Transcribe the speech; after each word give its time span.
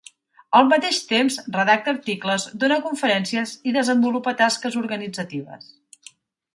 Al 0.59 0.69
mateix 0.69 1.01
temps, 1.11 1.37
redacta 1.57 1.93
articles, 1.95 2.47
dóna 2.65 2.79
conferències 2.89 3.55
i 3.73 3.77
desenvolupa 3.79 4.37
tasques 4.45 4.83
organitzatives. 4.85 5.75